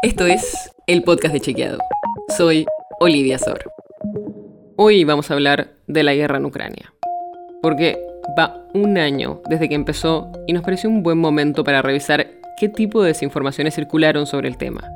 [0.00, 1.78] Esto es el podcast de Chequeado.
[2.36, 2.66] Soy
[3.00, 3.58] Olivia Sor.
[4.76, 6.94] Hoy vamos a hablar de la guerra en Ucrania.
[7.60, 7.98] Porque
[8.38, 12.28] va un año desde que empezó y nos pareció un buen momento para revisar
[12.60, 14.88] qué tipo de desinformaciones circularon sobre el tema.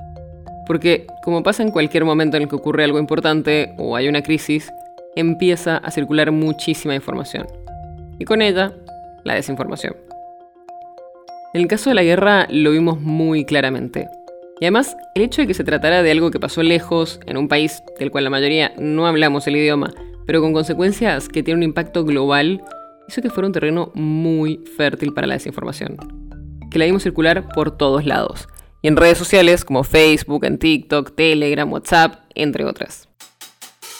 [0.68, 4.22] Porque, como pasa en cualquier momento en el que ocurre algo importante o hay una
[4.22, 4.70] crisis,
[5.16, 7.48] empieza a circular muchísima información.
[8.20, 8.72] Y con ella,
[9.24, 9.96] la desinformación.
[11.54, 14.08] En el caso de la guerra lo vimos muy claramente.
[14.62, 17.48] Y además, el hecho de que se tratara de algo que pasó lejos, en un
[17.48, 19.92] país del cual la mayoría no hablamos el idioma,
[20.24, 22.62] pero con consecuencias que tienen un impacto global,
[23.08, 25.96] hizo que fuera un terreno muy fértil para la desinformación.
[26.70, 28.46] Que la vimos circular por todos lados.
[28.82, 33.08] Y en redes sociales como Facebook, en TikTok, Telegram, WhatsApp, entre otras.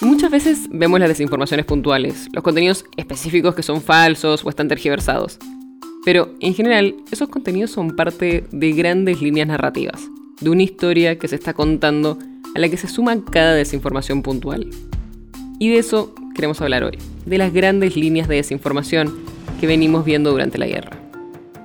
[0.01, 5.41] Muchas veces vemos las desinformaciones puntuales, los contenidos específicos que son falsos o están tergiversados.
[6.05, 10.09] Pero en general, esos contenidos son parte de grandes líneas narrativas,
[10.43, 12.19] de una historia que se está contando
[12.55, 14.69] a la que se suma cada desinformación puntual.
[15.59, 19.15] Y de eso queremos hablar hoy, de las grandes líneas de desinformación
[19.61, 20.99] que venimos viendo durante la guerra.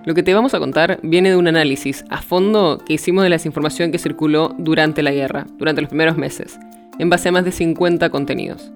[0.05, 3.29] Lo que te vamos a contar viene de un análisis a fondo que hicimos de
[3.29, 6.57] la desinformación que circuló durante la guerra, durante los primeros meses,
[6.99, 8.71] en base a más de 50 contenidos.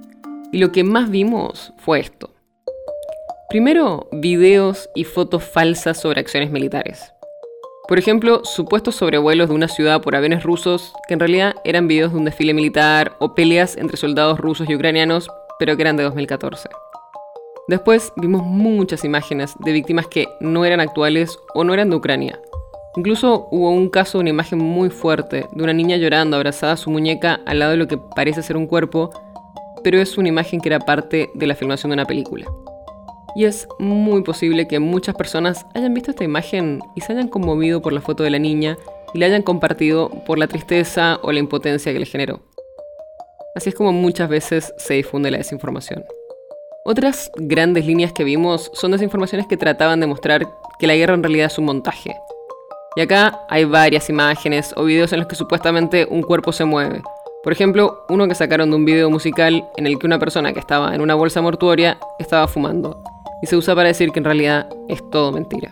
[0.52, 2.34] Y lo que más vimos fue esto.
[3.50, 7.14] Primero, videos y fotos falsas sobre acciones militares.
[7.92, 12.14] Por ejemplo, supuestos sobrevuelos de una ciudad por aviones rusos que en realidad eran videos
[12.14, 16.04] de un desfile militar o peleas entre soldados rusos y ucranianos, pero que eran de
[16.04, 16.70] 2014.
[17.68, 22.40] Después vimos muchas imágenes de víctimas que no eran actuales o no eran de Ucrania.
[22.96, 26.90] Incluso hubo un caso una imagen muy fuerte de una niña llorando abrazada a su
[26.90, 29.10] muñeca al lado de lo que parece ser un cuerpo,
[29.84, 32.46] pero es una imagen que era parte de la filmación de una película.
[33.36, 37.82] Y es muy posible que muchas personas hayan visto esta imagen y se hayan conmovido
[37.82, 38.78] por la foto de la niña
[39.14, 42.42] y la hayan compartido por la tristeza o la impotencia que le generó.
[43.56, 46.04] Así es como muchas veces se difunde la desinformación.
[46.84, 50.48] Otras grandes líneas que vimos son desinformaciones que trataban de mostrar
[50.80, 52.16] que la guerra en realidad es un montaje.
[52.96, 57.02] Y acá hay varias imágenes o videos en los que supuestamente un cuerpo se mueve.
[57.44, 60.60] Por ejemplo, uno que sacaron de un video musical en el que una persona que
[60.60, 63.02] estaba en una bolsa mortuoria estaba fumando
[63.42, 65.72] y se usa para decir que en realidad es todo mentira.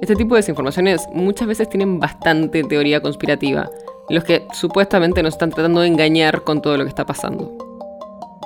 [0.00, 3.70] Este tipo de desinformaciones muchas veces tienen bastante teoría conspirativa,
[4.08, 7.56] los que supuestamente nos están tratando de engañar con todo lo que está pasando.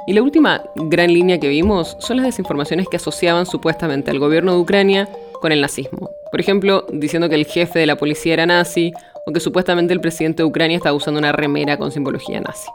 [0.06, 4.52] Y la última gran línea que vimos son las desinformaciones que asociaban supuestamente al gobierno
[4.52, 5.08] de Ucrania
[5.40, 6.10] con el nazismo.
[6.30, 8.92] Por ejemplo, diciendo que el jefe de la policía era nazi
[9.26, 12.68] o que supuestamente el presidente de Ucrania estaba usando una remera con simbología nazi.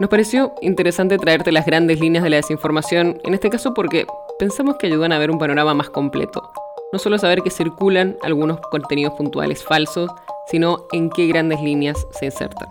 [0.00, 4.06] Nos pareció interesante traerte las grandes líneas de la desinformación, en este caso porque
[4.40, 6.50] pensamos que ayudan a ver un panorama más completo.
[6.92, 10.10] No solo saber que circulan algunos contenidos puntuales falsos,
[10.50, 12.68] sino en qué grandes líneas se insertan.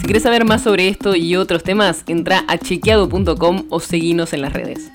[0.00, 4.42] Si quieres saber más sobre esto y otros temas, entra a chequeado.com o seguinos en
[4.42, 4.90] las redes.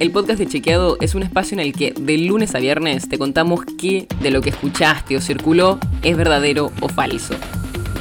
[0.00, 3.16] El podcast de Chequeado es un espacio en el que de lunes a viernes te
[3.16, 7.36] contamos qué de lo que escuchaste o circuló es verdadero o falso.